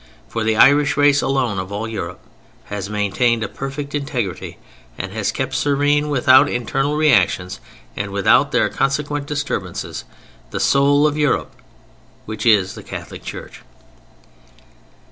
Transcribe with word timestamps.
For 0.27 0.43
the 0.43 0.55
Irish 0.55 0.97
race 0.97 1.21
alone 1.21 1.59
of 1.59 1.71
all 1.71 1.87
Europe 1.87 2.21
has 2.73 2.89
maintained 2.89 3.43
a 3.43 3.47
perfect 3.47 3.93
integrity 3.93 4.57
and 4.97 5.11
has 5.11 5.31
kept 5.31 5.53
serene, 5.53 6.09
without 6.09 6.49
internal 6.49 6.95
reactions 6.97 7.59
and 7.95 8.09
without 8.09 8.51
their 8.51 8.67
consequent 8.67 9.27
disturbances, 9.27 10.03
the 10.49 10.59
soul 10.59 11.05
of 11.05 11.19
Europe 11.19 11.51
which 12.25 12.47
is 12.47 12.73
the 12.73 12.81
Catholic 12.81 13.23
Church. 13.23 13.61